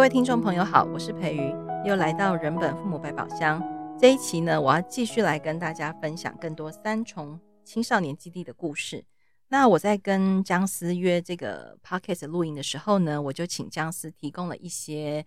[0.00, 3.62] 各位听众朋友好，我是培瑜，又来到人本父母百宝箱。
[4.00, 9.04] 这一期呢，我要继续来跟大家分享更多三重青少年基地的故事。
[9.48, 15.22] 那我在跟姜思约这个 podcast 录音的时候呢，我就请姜思提供了一些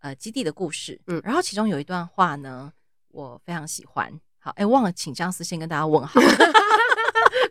[0.00, 2.72] 呃基地的故事，嗯，然后其中有一段话呢，
[3.12, 4.12] 我非常喜欢。
[4.40, 6.20] 好，哎，忘了请姜思先跟大家问好。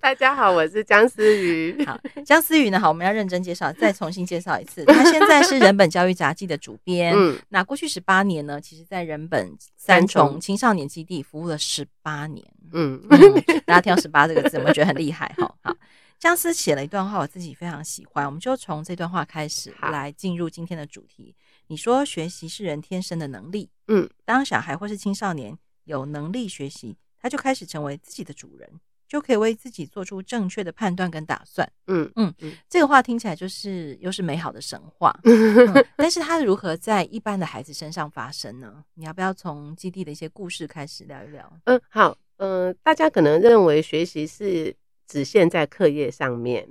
[0.06, 1.84] 大家好，我是姜思瑜。
[1.84, 2.80] 好，姜思瑜呢？
[2.80, 4.86] 好，我们要认真介绍，再重新介绍一次。
[4.86, 7.12] 他现在是人本教育杂技的主编。
[7.18, 12.46] 嗯，那过去十八年呢，其实在人本三重青少年基地服务了十八年。
[12.72, 15.34] 嗯， 嗯，大家听到“十八”这个字，有没有觉得很厉害？
[15.40, 15.76] 哈，好。
[16.20, 18.28] 姜思写了一段话，我自己非常喜欢。
[18.28, 21.36] 我们就从这段话开始来进入今天的主题。
[21.66, 23.72] 你说学习是人天生的能力。
[23.88, 28.70] 嗯，当小孩或是青少年有能力学习，他就开始成为自己的主人。
[29.08, 31.70] 就可以为自己做出正确的判断跟打算。
[31.88, 35.18] 嗯嗯嗯，这个话听起来就是又是美好的神话。
[35.24, 38.84] 嗯，但是它如何在一般的孩子身上发生呢？
[38.96, 41.52] 你要不要从基地的一些故事开始聊一聊？
[41.66, 44.76] 嗯，好，嗯，呃，大家可能认为学习是
[45.08, 46.68] 只限在课业上面，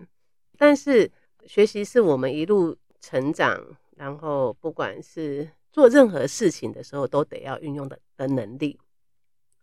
[0.59, 1.11] 但是
[1.47, 3.63] 学习是我们一路成长，
[3.97, 8.79] 然后不管是做任何事情的时候，都得要运用的的能力。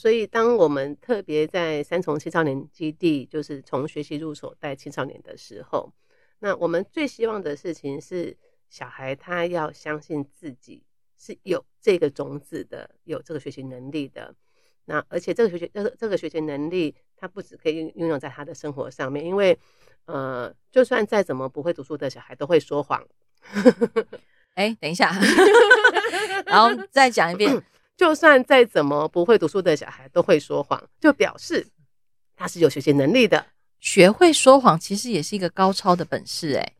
[0.02, 5.94] 所以，当我们特别在三重青少年基地，就是从学习入手带青少年的时候，
[6.40, 8.36] 那我们最希望的事情是，
[8.68, 10.84] 小孩他要相信自己
[11.16, 14.34] 是有这个种子的，有这个学习能力的。
[14.86, 19.56] 那而且这个学习这个这个学习能力，他不只可以运用在他的生活上面，因为
[20.06, 23.06] 呃，就算再怎么不会读书的小孩都会说谎。
[24.56, 25.12] 哎，等一下，
[26.48, 27.64] 然后再讲一遍。
[28.02, 31.68] 就算再怎么不会读书的小孩都会说谎，就表示
[32.36, 33.46] 他是有学习能力的。
[33.80, 36.74] 学会说谎其实也是一个高超的本事，欸，诶，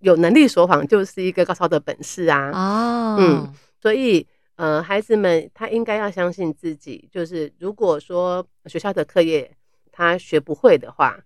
[0.00, 2.50] 有能力说谎就是一个高超的本事啊。
[2.50, 9.48] 哦，嗯，所以呃，孩子们他应该要相信自己，就是如果说学校的课业
[9.92, 11.16] 他学不会的话，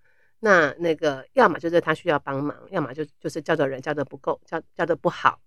[0.41, 5.41] 那那个要么就是他需要帮忙，要么就就是教的人教的不够，教教的不好。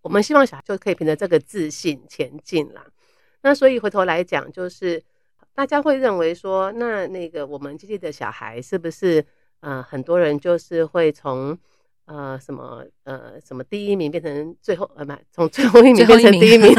[0.00, 2.86] 我们希望小孩就可以凭着这个自信前进啦。
[3.42, 5.02] 那所以回头来讲，就是
[5.54, 9.24] 大家会认为说，那那个我们基地的小孩是不是
[9.60, 11.58] 呃很多人就是会从
[12.04, 16.72] 呃什么呃什么第一名变成最后呃不从最后一名变成第一名？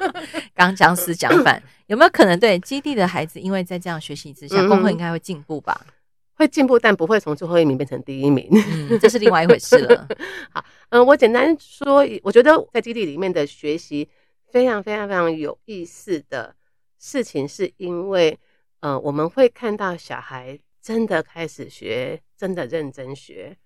[0.54, 5.86] 刚姜丝讲反， 有没有可能对基地的孩子，因为在这样学习之下，功课应该会进步吧？
[6.34, 10.06] 会进步，但不会从最后一名变成第一名，嗯，这是另外一回事了。
[10.52, 14.08] 好，嗯，我简单说，我觉得在基地里面的学习。
[14.50, 16.56] 非常非常非常有意思的
[16.98, 18.38] 事情，是因为，
[18.80, 23.56] 呃，我们会看到小孩真的开始学，真的认真学，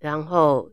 [0.00, 0.72] 然后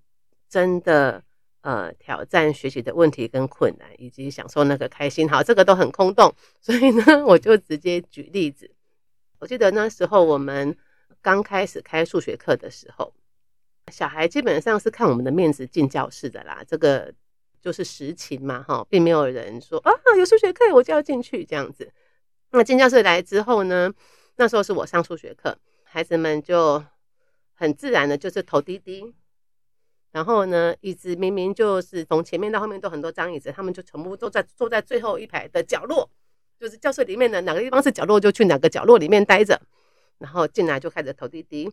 [0.49, 1.23] 真的
[1.61, 5.29] 呃挑战学习的问题跟困难，以及享受那个开心。
[5.29, 8.69] 好，这个都很空洞，所以呢，我就直接举例子。
[9.39, 10.75] 我记得那时候我们
[11.21, 13.13] 刚开始开数学课的时候，
[13.91, 17.13] 小孩基本上是看我们的面子进教室的啦，这个。
[17.61, 21.91] 就是实情嘛，哈，并没有人说啊，有数学课我就要进去这样子。
[22.49, 23.93] 那进教室来之后呢，
[24.37, 26.83] 那时候是我上数学课，孩子们就
[27.53, 29.13] 很自然的就是头低低，
[30.11, 36.09] 然后呢，椅子明明就是从前面到后面都很多张椅子，他们就全部都在坐在最后一排的角落，
[36.59, 39.61] 就是教室里面的哪个地方是角落就去哪个角落里面待着，
[40.17, 41.71] 然后进来就开始头低低，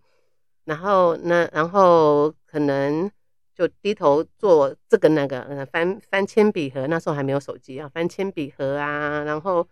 [0.65, 3.11] 然后呢，然后可能。
[3.59, 9.69] 就低头做这个那个，呃，翻翻铅笔盒，那时候还没有手机啊，翻铅笔盒啊，然后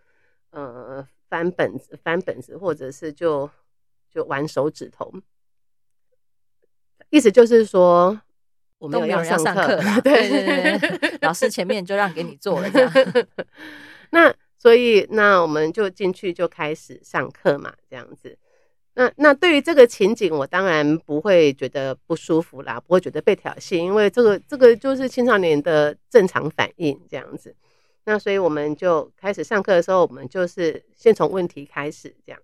[0.50, 3.48] 呃翻本子翻本子，或者是就
[4.10, 5.14] 就玩手指头，
[7.10, 8.20] 意思就是说
[8.78, 12.92] 我们没有人要上课， 对对对，老师前面就让给你做了这样，
[14.10, 18.36] 那所以那我们就进去就开始上课嘛，这样子。
[18.98, 27.54] 那那对于这个情景，我当然不会觉得不舒服啦，不会觉得被挑衅，因为这个这个就是青少年的正常反应这样子。
[28.06, 32.40] 那所以我们就开始上课的时候，我们就是先从问题开始这样。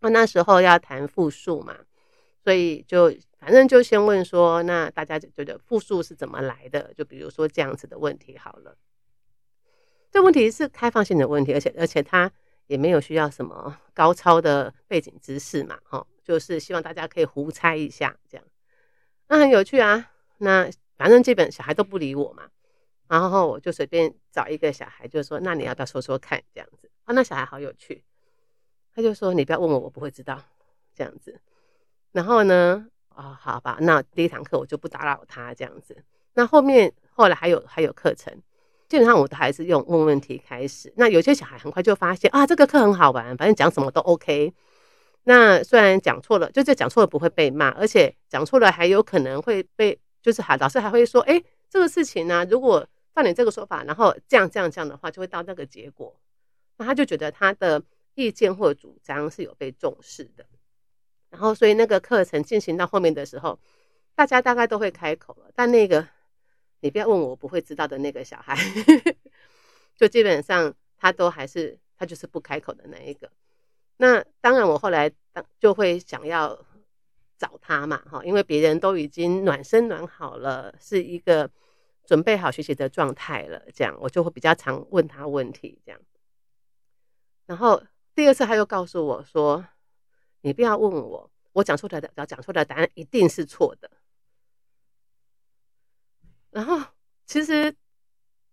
[0.00, 1.76] 那那时候要谈复数嘛，
[2.42, 6.94] 所以就反正就先问说，那大家就觉得复数是怎么来的？
[6.96, 8.74] 就比如说这样子的问题好了。
[10.10, 12.32] 这问题是开放性的问题，而且而且它。
[12.66, 18.44] 也没有需要什么高超的背景知识嘛，哈，就是希望大家可以胡猜一下，这样，
[19.28, 20.10] 那很有趣啊。
[20.38, 22.48] 那反正基本小孩都不理我嘛，
[23.08, 28.04] 然后我就随便找一个小孩，就说：“那你要不要说说看？”这样子啊，那小孩好有趣，
[28.94, 30.42] 他就说：“你不要问我，我不会知道。”
[30.96, 31.38] 这样子，
[32.12, 36.02] 然后呢，啊、哦，好吧，那第一堂课我就不打扰他这样子。
[36.32, 38.34] 那后面后来还有还有课程，
[38.88, 40.92] 基本上我都还是用问问题开始。
[40.96, 44.54] 那有些小孩很快就发现啊，这个课很好玩，反正讲什么都 OK。
[45.24, 56.14] 那虽然讲错了，就这讲错了不会被骂，而且讲错了还有可能会被，就是还老师还会说，哎，这个事情呢、如果照你这个说法，然后这样这样这样的话，就会到那个结果。
[56.76, 57.82] 那他就觉得他的
[58.14, 60.46] 意见或主张是有被重视的。
[61.30, 63.58] 然后，所以那个课程进行到后面的时候，
[64.14, 66.06] 大家大概都会开口了，但那个。
[66.80, 68.56] 你不要问我，不会知道的那个小孩，
[69.96, 73.30] 就基本上他都还是他就是不开口的那一个。
[73.96, 76.64] 那当然，我后来当就会想要
[77.38, 81.50] 找他嘛，哈，因为别人都已经暖身暖好了，是一个
[82.04, 86.00] 准备好学习的状态了，这样我就会比较常问他问题，这样。
[87.46, 87.82] 然后
[88.14, 89.64] 第二次他又告诉我说
[90.42, 93.90] ：“你不要问我，我讲出来的讲出来的答案一定是错的。”
[96.56, 96.80] 然后，
[97.26, 97.74] 其实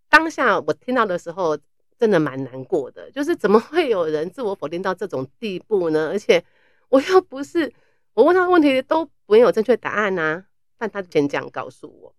[0.09, 1.57] 当下我听到的时候，
[1.97, 3.09] 真的蛮难过的。
[3.11, 6.09] 就是怎么会有人自我否定到这种地步呢？
[6.09, 6.43] 而且
[6.89, 7.71] 我又不是
[8.13, 10.45] 我问他问题都没有正确答案啊，
[10.77, 12.13] 但他先这样告诉我。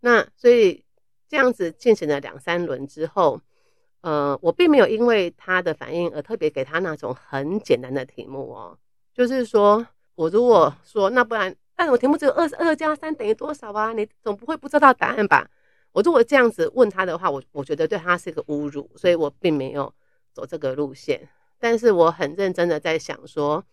[0.00, 0.82] 那所以
[1.28, 3.38] 这样子进行了两三轮之后，
[4.00, 8.78] 呃，我并没有因为他的反应而特别给他那种很简单的题目哦。
[9.12, 11.54] 就是说我如果说那不然。
[11.76, 13.92] 但我题目只有二十二加三等于多少啊？
[13.92, 15.48] 你总不会不知道答案吧？
[15.92, 19.94] 我如果这样子问他的话，我我觉得对他是一个侮辱，所以我并没有
[20.32, 21.28] 走这个路线。
[21.58, 23.64] 但是我很认真的在想说，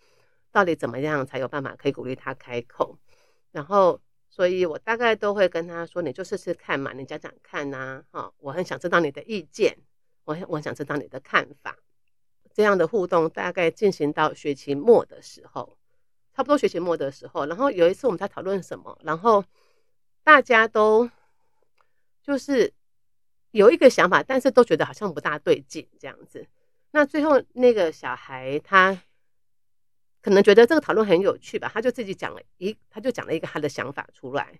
[0.52, 2.98] 到底怎么样才有办法可以鼓励他开口？
[3.52, 9.78] 然后，所以我大概都会跟他说：“你就试试看嘛，你讲讲看呐、啊。”哈，我很想知道你的意见，
[10.26, 11.78] 我很我很想知道你的看法。
[12.54, 15.78] 这样的互动大概进行到学期末的时候。
[16.36, 19.44] 差不多学期末的时候，然后有一次我们在讨论什么，然后
[20.24, 21.10] 大家都
[22.24, 22.74] 就是
[23.52, 26.48] 有一个想法，但是都觉得好像不大对劲这样子。
[26.92, 29.00] 那最后那个小孩他
[30.22, 34.60] 可能觉得这个讨论很有趣吧，他就自己讲了一，他就讲了一个他的想法出来。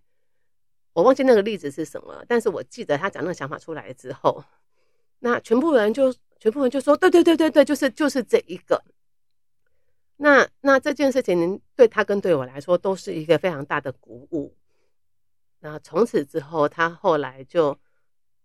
[0.94, 4.44] 我忘记那个例子是什么，但是我记得他讲那个想法出来之后，
[5.20, 8.84] 那全部人就全部人就说对对对对对，就是就是这一个。
[10.24, 14.56] 那那这件事情您对他跟对我来说都是一个非常大的鼓舞。
[15.60, 17.78] 那从此之后，他后来就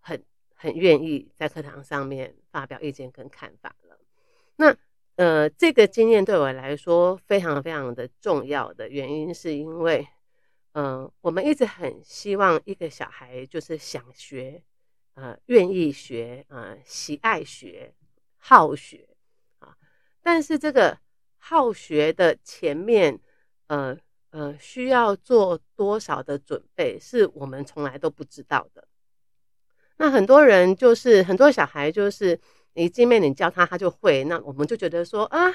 [0.01, 0.21] 很
[0.57, 3.97] 很愿意在课堂上面发表意见跟看法了。
[4.57, 4.77] 那
[5.15, 10.09] 呃，这个经验对我来说非常非常的重要的原因，是因为
[10.73, 14.65] 呃，我们一直很希望一个小孩就是想学，
[15.15, 17.95] 呃，愿意学，呃，喜爱学，
[18.37, 19.11] 好学
[19.61, 19.77] 啊。
[20.21, 20.99] 但是这个。
[21.49, 23.19] 好学的前面，
[23.69, 23.97] 呃
[24.29, 28.87] 呃，需要做多少的准备，是我们从来都不知道的。
[29.97, 32.39] 那很多人就是很多小孩，就是
[32.75, 34.25] 你见面你教他，他就会。
[34.25, 35.51] 那我们就觉得说啊，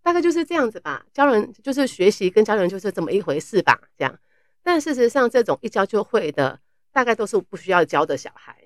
[0.00, 1.04] 大概就是这样子吧。
[1.12, 3.78] 教人就是学习，跟教人就是这么一回事吧。
[3.98, 4.18] 这样，
[4.62, 6.58] 但事实上，这种一教就会的，
[6.90, 8.56] 大概都是不需要教的小孩。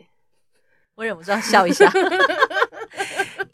[0.94, 1.90] 我忍不住要笑一下。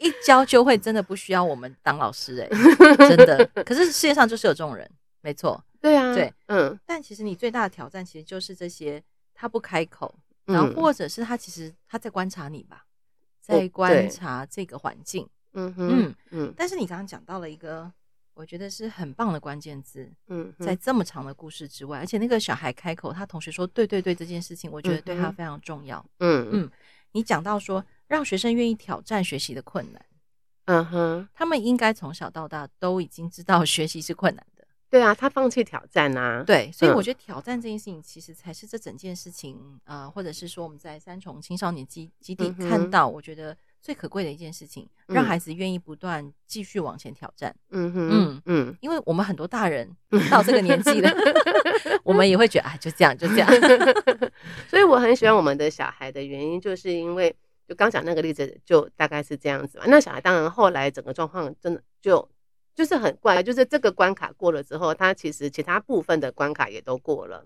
[0.04, 3.44] 一教就会，真的不需要我们当老师哎、欸，真的。
[3.64, 4.88] 可是世界上就是有这种人，
[5.22, 5.64] 没错。
[5.80, 6.78] 对啊，对，嗯。
[6.84, 9.02] 但其实你最大的挑战，其实就是这些
[9.34, 12.84] 他不开口，然后或者是他其实他在观察你吧，
[13.40, 15.26] 在观察这个环境。
[15.54, 16.54] 嗯嗯嗯。
[16.56, 17.90] 但是你刚刚讲到了一个，
[18.34, 20.10] 我觉得是很棒的关键字。
[20.28, 26.70] 嗯，在这么长的故事之外，而且那个小孩开口，他同学说：“对对对，这件事情，我觉得对他非常重要。”嗯嗯。
[27.14, 27.82] 你讲到说。
[28.06, 30.04] 让学生愿意挑战学习的困难，
[30.66, 34.64] 嗯哼，他们应该从小到大都已经知道学习是困难的。
[34.90, 36.44] 对啊，他放弃挑战啊。
[36.46, 47.54] 对，所以我觉得挑战这件事情，其实才是这整件事情啊、呃，或者是说我们在三重青少年基基地看到，我觉得最可贵的一件事情，嗯、让孩子愿意不断继续往前挑战。
[47.68, 49.86] 嗯哼，嗯嗯，因为我们很多大人
[50.30, 51.10] 到这个年纪了，
[52.02, 53.48] 我们也会觉得啊，就这样，就这样。
[54.68, 57.36] 所以我很喜欢我们的小孩的原因，就是因为。
[57.66, 59.84] 就刚讲那个例子，就大概是这样子嘛。
[59.88, 62.28] 那小孩当然后来整个状况真的就
[62.74, 67.42] 就是很怪，就是这个关卡过了之后，他其实其他部分的关卡也都过了。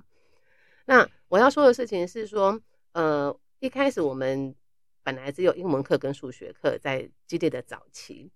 [0.86, 2.60] 那我要说的事情是说，
[2.94, 4.52] 呃，一开始我们
[5.08, 8.30] 本来只有英文课跟数学课在激烈的早期，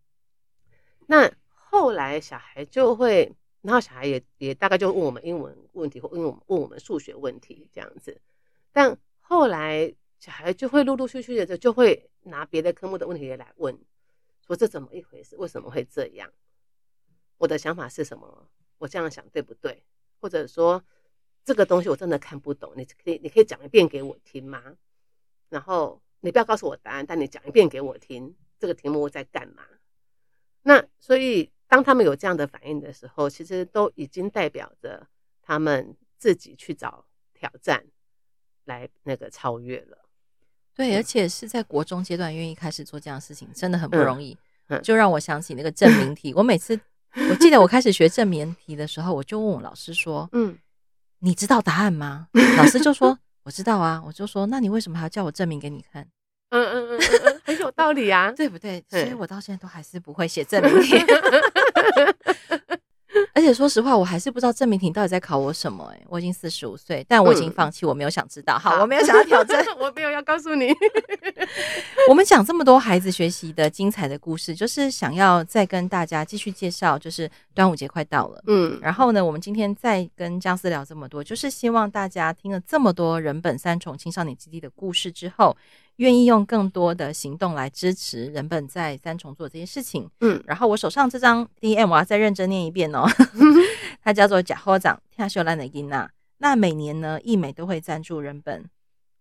[1.06, 8.20] 那后来小孩就会，然后小孩也也大概就问我们英文问题或问我们问我们数学问题这样子，
[8.72, 9.94] 但后来。
[10.18, 13.76] 小孩就会陆陆续续的就会拿别的科目的问题也来问，
[14.46, 15.36] 说这怎么一回事？
[15.36, 16.30] 为什么会这样？
[17.38, 18.48] 我的想法是什么？
[18.78, 19.82] 我这样想对不对？
[20.20, 20.84] 或者说
[21.44, 24.76] 这个东西我真的看不懂，你可以你可以讲一遍给我听吗？
[25.48, 29.62] 然后你不要告诉我答案，但你讲一遍给我听，这个题目在干嘛？
[30.62, 35.06] 那所以当他们有这样的反应的时候，其实都已经代表着
[35.42, 37.84] 他们自己去找挑战
[38.64, 39.98] 来那个超越了。
[40.74, 44.32] 对，而且是在国中阶段愿意开始做这样的事情，真的很不容易。
[44.68, 46.80] 嗯嗯、就让我想起那个证明题，我每次
[47.28, 50.56] 我记得我开始学证明题的时候，我就问我老师说：“嗯，
[51.18, 56.02] 你知道答案吗？”老师就说：“我知道啊。”我就说：“那你为什么还要叫我证明给你看？”
[56.50, 58.84] 嗯嗯嗯嗯嗯，很有道理啊，对不对？
[58.90, 60.96] 所以我到现在都还是不会写证明题。
[63.34, 66.06] 而且说实话，我还是不知道郑明婷到底在考我什么哎、欸！
[66.08, 68.58] 我已经四十五岁，但我已经放弃，我没有想知道。
[68.58, 70.74] 好，我没有想要挑战， 我没有要告诉你。
[72.08, 85.56] 我们讲这么多孩子学习的精彩的故事，就是想要再跟大家继续介绍，就是端午节快到了，嗯，然后呢，我们今天再跟姜思聊这么多，就是希望大家听了这么多人本三重青少年基地的故事之后。
[85.96, 90.08] 愿意用更多的行动来支持人本在三重做这些事情。
[90.20, 93.06] 嗯，然后我手上这张 DM 我要再认真念一遍哦。
[94.02, 96.10] 它叫做“假货长天秀兰的伊娜”。
[96.38, 98.64] 那每年呢，义美都会赞助人本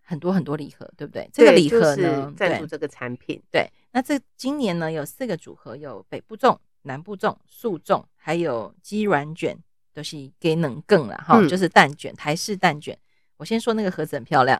[0.03, 1.23] 很多很多礼盒，对不对？
[1.25, 3.39] 对这个礼盒呢，赞助这个产品。
[3.51, 9.55] 对，那这今年呢有四个组合，有北部粽、南部粽、素粽，还有鸡软卷，
[9.93, 12.97] 都是给能更了哈，就是蛋卷，台式蛋卷。
[13.37, 14.59] 我先说那个盒子很漂亮。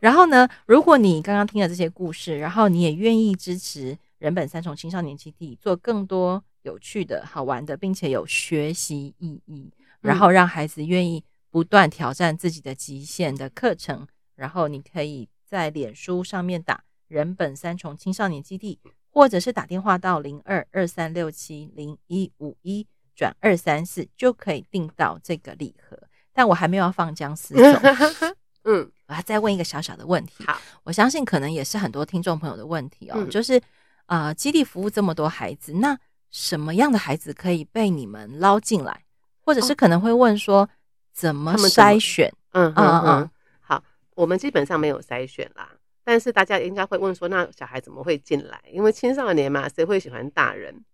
[0.00, 18.78] 然后呢，如果你刚刚听了这些故事，然后你也愿意支持人本三重青少年基地做更多有趣的好玩的，并且有学习意义，然后让孩子愿意不断挑战自己的极限的课程，然后你可以在脸书上面打人本三重青少年基地，
[19.10, 25.98] 或者是打电话到零二二三六七零一五一转二三四就可以订到这个礼盒。
[26.32, 28.34] 但我还没有要放姜丝粽。
[28.64, 30.44] 嗯，我要再问一个小小的问题。
[30.44, 33.60] 好，我相信可能也是很多听众朋友的问题哦，嗯、就是
[34.06, 35.98] 呃，基地服务这么多孩子，那
[36.30, 39.04] 什么样的孩子可以被你们捞进来？
[39.40, 40.68] 或者是可能会问说，哦、
[41.12, 42.32] 怎么筛选？
[42.52, 43.30] 嗯嗯嗯。
[43.60, 43.82] 好，
[44.14, 45.70] 我们基本上没有筛选啦，
[46.04, 48.60] 但是大家应该会问说，那小孩怎么会进来？
[48.70, 50.84] 因为青少年嘛，谁会喜欢大人？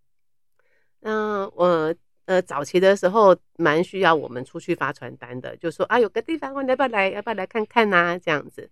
[1.00, 1.94] 那我。
[2.26, 7.11] 呃，早期的时候蛮需要我们出去发传单的，就说啊，有个地方，你要不要来？
[7.11, 8.19] 要不要来看看呐、啊？
[8.19, 8.71] 这样子。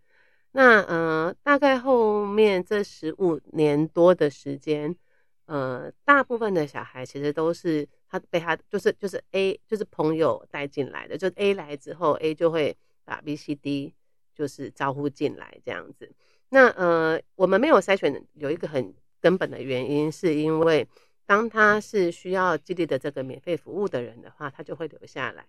[0.53, 4.97] 那呃，大概后面这十五年多的时间，
[5.45, 13.93] 呃，大部分的小孩其实都是他被他就是就是 A 就是朋友带进来的，就 A 来之后，A 就会把 B、C、D
[14.35, 16.11] 就是招呼进来这样子。
[16.49, 20.89] 那呃，我们没有筛选，有一个很根本的原因，是因为。
[21.25, 25.45] 当他是需要基地的这个免费服务的人的话，他就会留下来；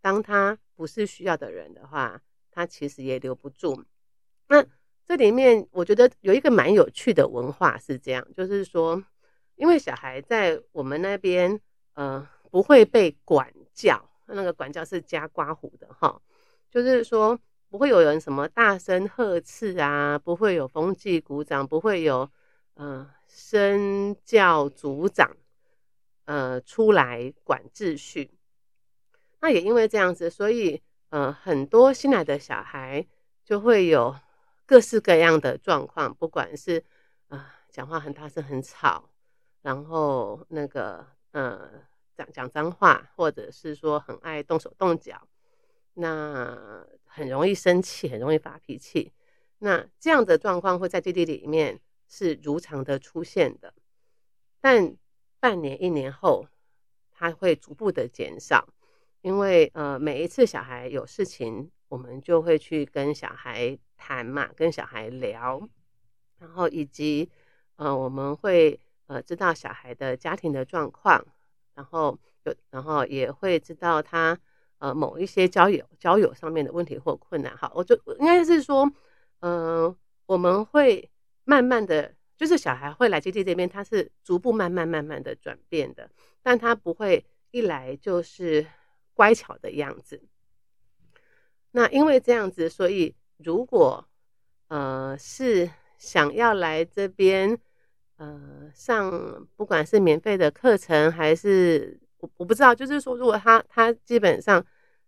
[0.00, 3.84] 当他不是需要的人的话，他其实也留不住。
[4.48, 4.64] 那
[5.04, 9.02] 这里面我觉得有一个蛮有趣的文化是这样，就是说，
[9.56, 11.60] 因为小孩在我们那边，
[11.94, 16.20] 呃，不会被管教，那个管教是加刮胡的哈，
[16.70, 17.38] 就是说
[17.68, 22.30] 不会有人什么大声呵斥啊，不会有风纪鼓掌，不会有，
[22.76, 25.36] 嗯、身教组长，
[26.24, 28.32] 呃，出来管秩序。
[29.40, 33.06] 那也因为这样子，所以呃，很多新来的小孩
[33.44, 34.16] 就会有
[34.66, 36.78] 各式各样的状况，不管是
[37.28, 39.08] 啊、呃，讲话很大声、很吵，
[39.62, 41.70] 然后那个呃，
[42.16, 45.28] 讲讲脏话，或者是说很爱动手动脚，
[45.94, 49.12] 那很容易生气，很容易发脾气。
[49.60, 51.80] 那这样的状况会在基地里面。
[52.12, 53.72] 是如常的出现的，
[54.60, 54.96] 但
[55.38, 56.48] 半年一年后，
[57.12, 58.68] 它会逐步的减少，
[59.22, 65.68] 因为呃每一次小孩有事情，我们就会去跟小孩谈嘛，跟小孩聊，
[66.38, 67.30] 然后以及
[67.76, 71.24] 呃我们会呃知道小孩的家庭的状况，
[71.74, 74.36] 然后有然后也会知道他
[74.78, 77.56] 呃某一些交友交友上面的问题或困难。
[77.56, 78.84] 好，我就应该是说，
[79.40, 81.09] 嗯、呃，我们会。
[81.44, 86.08] 慢慢的就是小孩会来基地这边，他是逐步慢慢慢慢的转变的，
[86.42, 88.66] 但他不会一来就是
[89.12, 90.22] 乖巧的样子。
[91.72, 94.08] 那因为这样子，所以如果
[94.68, 97.58] 呃是想要来这边
[98.16, 104.64] 呃上，不管是免费的课程还是我我不知道，就是说如果他他基本上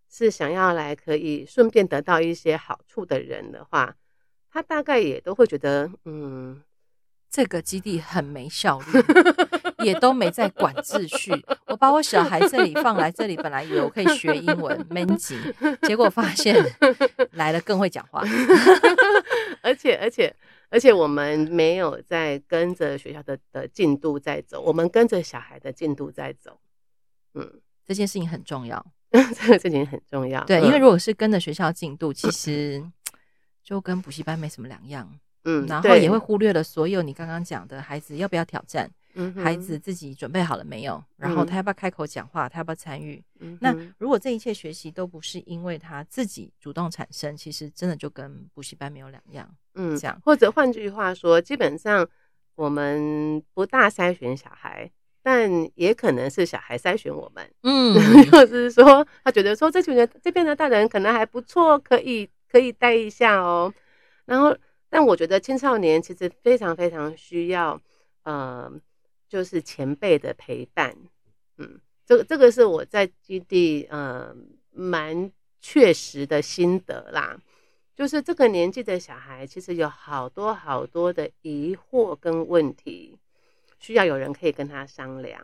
[0.07, 3.95] 是想要来可以顺便得到一些好处的人的话。
[4.53, 6.61] 他大概也都会觉得，嗯，
[7.27, 9.03] 这个基地很没效率，
[9.83, 11.33] 也都没在管秩序。
[11.65, 15.35] 我把我小孩这里放来这里，本来以为我可以学英文，闷级，
[15.81, 16.55] 结果发现
[17.33, 18.21] 来了更会讲话。
[19.63, 20.31] 而且而且
[20.69, 26.59] 而且我们没有在跟着学校的的进度在走，我们跟着小孩的进度在走。
[27.33, 30.43] 嗯，这件事情很重要，这个事情很重要。
[30.43, 32.83] 对，因为如果是跟着学校进度，其实
[33.63, 35.09] 就跟补习班没什么两样。
[35.45, 38.89] 嗯，然后也会忽略了所有你刚刚讲的孩子要不要挑战。
[39.15, 41.03] 嗯，孩子自己准备好了没有？
[41.17, 42.49] 然后他要不要开口讲话？
[42.49, 43.23] 他要不要参与？
[43.41, 49.47] 嗯，那如果这一切学习都不是因为他自己主动产生，其实真的就跟补习班没有两样。
[49.75, 50.19] 嗯，这样。
[50.25, 52.07] 或者换句话说，基本上
[52.55, 54.89] 我们不大筛选小孩，
[55.21, 57.47] 但也可能是小孩筛选我们。
[57.61, 57.93] 嗯，
[58.31, 63.73] 或者是说他觉得说这群人这边的大人可能还不错，可以可以带一下哦。
[64.23, 64.57] 然后，
[64.89, 67.81] 但我觉得青少年其实非常非常需要，
[68.23, 68.71] 呃。
[69.29, 70.95] 就是前辈的陪伴，
[71.57, 74.31] 嗯，这个这个是我在基地呃
[74.69, 77.35] 蛮确实的心得啦。
[77.95, 83.17] 就是这个年纪的小孩，其实有好多好多的疑惑跟问题，
[83.79, 85.41] 需要有人可以跟他商量。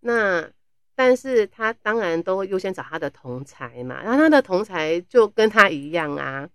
[0.00, 0.50] 那
[0.98, 6.48] 但是他当然都会优先找他的同才嘛，然后他的同才就跟他一样啊。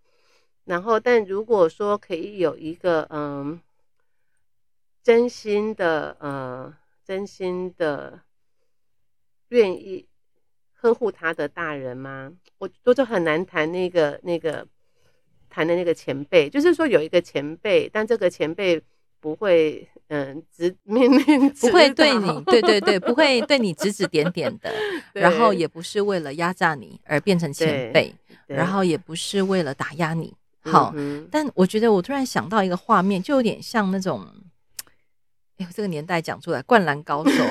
[0.66, 3.62] 然后，但如果说可以有一个嗯。
[5.02, 6.74] 真心的，呃，
[7.04, 8.22] 真心的
[9.50, 10.08] 愿意
[10.74, 12.32] 呵护他的大人吗？
[12.58, 14.66] 我我就很难谈那个那个
[15.50, 18.82] 谈的那个前辈，就是说有一个前辈，但这个前辈
[19.24, 24.70] 不会，嗯、呃，指命令，不会对你，对对对，不会对你指指点点的，
[25.16, 28.14] 然后也不是为了压榨你而变成前辈，
[28.48, 30.34] 然后也不是为了打压你。
[30.66, 34.28] 好，嗯、但我觉得我突然想到一个画面，就有点像那种。
[35.58, 37.44] 哎，这个年代讲出来，灌篮高手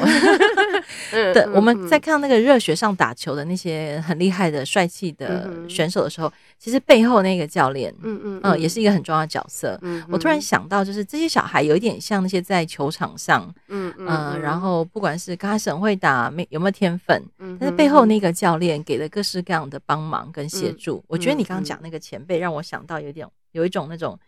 [1.32, 9.80] 对，我们在看到那个热血上打球的那些很厉害的帅气的选手的时候，其实背后那个教练，嗯嗯，也是一个很重要的角色。
[10.08, 17.22] 我突然想到，就是这些小孩有一点像那些在球场上，嗯嗯，然后不管是刚开始很会打，没有没有天分，
[17.60, 21.04] 但是背后那个教练给了各式各样的帮忙跟协助。
[21.06, 24.18] 我觉得你刚刚讲那个前辈，让我想到有点有一种那种。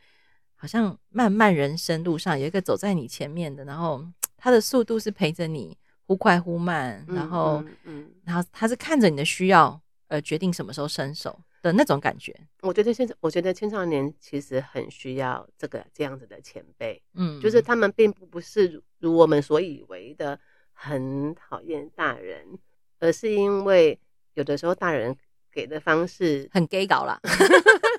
[0.64, 4.02] 好像漫漫人生路上有一个走在你前面的，然后
[4.38, 12.34] 他的速度是陪着你忽快忽慢，然后嗯，嗯，然后他是看着你的需要而决定什么时候伸手的那种感觉。
[12.62, 20.40] 我觉得现在，我觉得青少年其实很需要这个这样子的前辈，嗯，就是他们并不不是如，如我们所以为的
[20.72, 22.58] 很讨厌大人，
[23.00, 24.00] 而是因为
[24.32, 25.14] 有的时候大人
[25.52, 27.20] 给的方式很 gay 搞啦。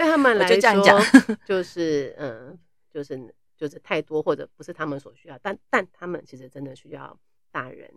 [0.00, 0.98] 对他们来说，就这样讲，
[1.44, 2.58] 就是嗯，
[2.90, 7.14] 就是就是太多或者不是他们所需要，但但他们其实真的需要
[7.52, 7.92] 大人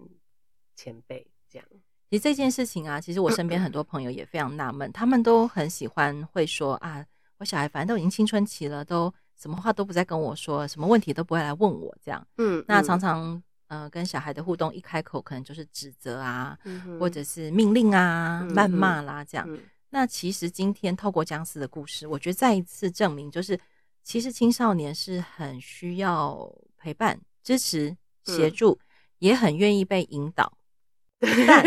[0.76, 1.66] 前辈这样。
[2.10, 7.06] 其实这件事情啊，其实我身边很多朋友也非常纳闷，他们都很喜欢会说啊，
[7.38, 12.28] 我小孩反正都已经青春期了，都什么话都不再跟我说，什么问题都不会来问我这样。
[12.38, 16.58] 嗯，那常常呃跟小孩的互动一开口，可能就是指责啊，
[17.00, 19.48] 或者是命令啊、谩骂啦这样。
[19.93, 23.58] 那其实今天透过姜思的故事，我觉得再一次证明，就是
[24.01, 28.86] 其实青少年是很需要陪伴、支持、协助，嗯、
[29.19, 30.51] 也很愿意被引导。
[31.21, 31.63] 但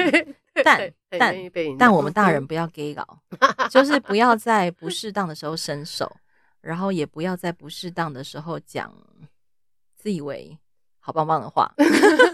[0.64, 3.06] 但但但我们大人不要给搞，
[3.70, 6.10] 就是不要在不适当的时候伸手，
[6.60, 8.92] 然后也不要在不适当的时候讲
[9.94, 10.58] 自以为
[10.98, 11.72] 好棒棒的话。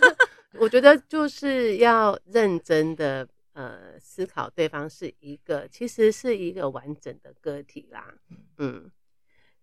[0.58, 3.28] 我觉得就是要认真的。
[3.52, 8.14] 呃，思考对方是一个，其实是一个完整的个体啦。
[8.56, 8.90] 嗯，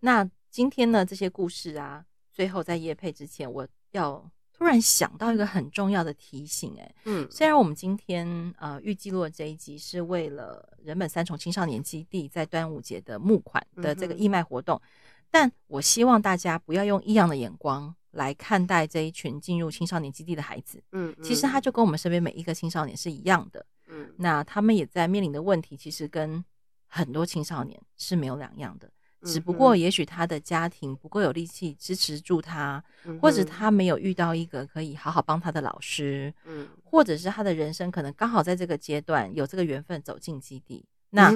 [0.02, 14.89] 那今天呢，这些故事啊，最后在夜配之前，我要突然想到一个很重要的提醒，欸，哎，嗯，虽然我们今天呃预计录这一集是为了人本三重青少年基地在端午节的募款的这个义卖活动，嗯、
[15.32, 17.95] 但我希望大家不要用异样的眼光。
[18.13, 26.43] 来看待这一群进入青少年基地的孩子，嗯，其实他就跟我们身边每一个青少年是一样的，嗯，那他们也在面临的问题，其实跟
[26.88, 28.89] 很多青少年是没有两样的，
[29.23, 32.84] 只不过也许他的家庭不够有力气支持住他，
[33.21, 41.32] 或者他没有遇到一个可以好好帮他的老师，嗯，或者是他的人生可能刚好在这个阶段有这个缘分走进基地， 那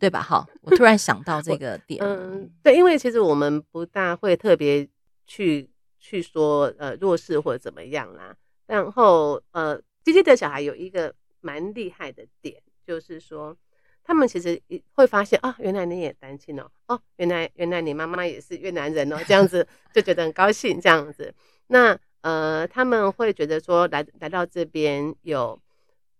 [0.00, 0.22] 对吧？
[0.22, 4.88] 好，我突然想到这个点，嗯，对，因为其实我们不大会特别
[5.26, 5.70] 去。
[5.98, 8.32] 去说呃弱势或者怎么样啦，
[8.68, 11.12] 然后呃，基地的小孩有一个
[11.46, 13.56] 蛮厉害的点，就是说
[14.02, 14.60] 他们其实
[14.96, 21.32] 会发现啊，原来你也单亲哦，哦，原来原来你妈妈也是越南人哦，这样子就觉得很高兴这样子。
[21.68, 25.60] 那呃，他们会觉得说来来到这边有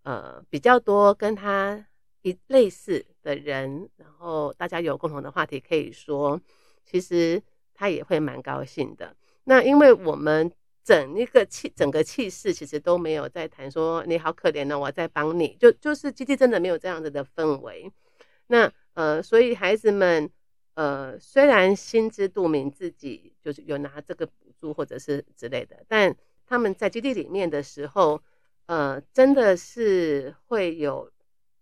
[0.02, 1.86] 呃比较多跟他
[2.22, 6.40] 一类似的人，然后大家有共同的话题可以说。
[6.88, 7.42] 其实
[7.74, 9.16] 他也会蛮高兴的。
[9.42, 10.48] 那因为我们
[10.86, 17.92] 整一个气整个气势其实都没有在谈说你好可怜呢，我在帮你，就就是基地真的没有这样子的氛围。
[18.46, 20.30] 那呃，所以孩子们
[20.74, 28.22] 呃虽然心知肚明自己就是有拿这个补助或者是之类的，但他们在基地里面的时候，
[28.66, 31.10] 呃，真的是会有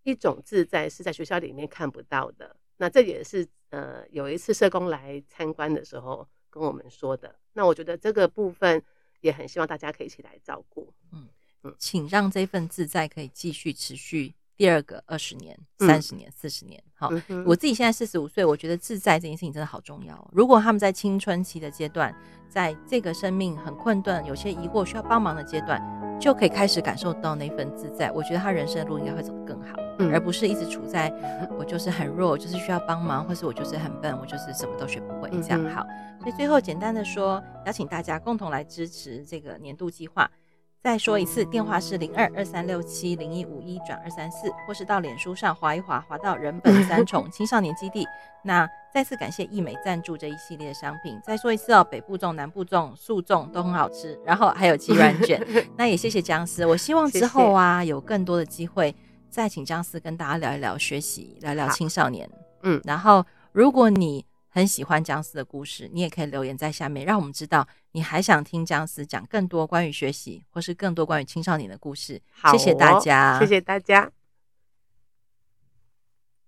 [0.02, 2.54] 一种自在是在学校里面看不到的。
[2.76, 7.34] 那这也是呃有一次社工来参观的时候跟我们说的。
[7.54, 8.82] 那我觉得这个部分
[9.24, 10.92] 也很希望大家可以一起来照顾。
[11.10, 11.26] 嗯
[11.62, 16.82] 嗯，请让这份自在可以继续持续第二个二十年、三十年、四十年。
[16.94, 20.30] 好，嗯、我自己现在四十五岁，我觉得自在这件事情真的好重要。
[20.32, 22.14] 如果他们在青春期的阶段，
[22.48, 25.82] 在这个生命很困顿、有些疑惑需要帮忙的阶段，
[26.20, 31.12] 就可以开始感受到那份自在，我觉得他人生的路应该会走得更好，嗯、而不是一直处在
[31.58, 35.84] 我就是很弱，我就是需要帮忙，或是我就是很笨，我就是什么都学不会这样好。
[36.20, 40.30] 所以最后简单的说，邀请大家共同来支持这个年度计划。
[40.84, 48.06] 再说一次，电话是零二二三六七零一五一转二三四，或是到脸书上划一划，划到人本三重 青少年基地。
[48.42, 51.18] 那再次感谢易美赞助这一系列的商品。
[51.24, 55.42] 再说一次哦，北部粽、南部粽、素粽都很好吃，然后还有鸡 软卷。
[55.74, 58.94] 那也谢谢姜丝，我希望之后啊有更多的机会
[59.30, 62.28] 再请姜丝跟大家聊一聊学习，聊聊青少年。
[62.62, 64.26] 嗯，然后如果你。
[64.54, 72.22] 很喜欢姜思的故事，你也可以留言在下面，让我们知道你还想听姜思讲更多关于学习或是更多关于青少年的故事。
[72.30, 74.08] 好哦，谢谢大家，谢谢大家。